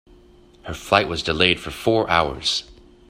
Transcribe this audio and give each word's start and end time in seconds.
Her 0.63 0.73
flight 0.73 1.07
was 1.07 1.21
delayed 1.21 1.59
for 1.59 1.69
four 1.69 2.09
hours. 2.09 2.63